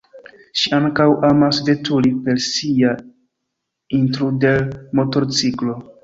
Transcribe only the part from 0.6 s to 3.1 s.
ankaŭ amas veturi per sia